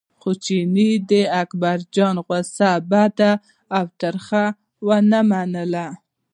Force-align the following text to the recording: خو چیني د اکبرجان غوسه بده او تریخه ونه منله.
خو 0.19 0.29
چیني 0.43 0.89
د 1.09 1.11
اکبرجان 1.41 2.15
غوسه 2.25 2.71
بده 2.91 3.31
او 3.77 3.83
تریخه 4.01 4.45
ونه 4.87 5.19
منله. 5.29 5.87